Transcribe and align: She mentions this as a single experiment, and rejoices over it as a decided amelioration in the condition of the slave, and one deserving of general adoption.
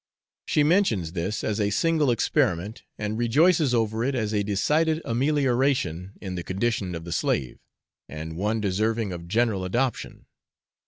She 0.47 0.63
mentions 0.63 1.11
this 1.11 1.43
as 1.43 1.59
a 1.61 1.69
single 1.69 2.09
experiment, 2.09 2.81
and 2.97 3.19
rejoices 3.19 3.71
over 3.75 4.03
it 4.03 4.15
as 4.15 4.33
a 4.33 4.41
decided 4.43 4.99
amelioration 5.05 6.13
in 6.19 6.33
the 6.33 6.41
condition 6.43 6.95
of 6.95 7.03
the 7.05 7.11
slave, 7.11 7.59
and 8.09 8.35
one 8.35 8.59
deserving 8.59 9.13
of 9.13 9.27
general 9.27 9.63
adoption. 9.63 10.25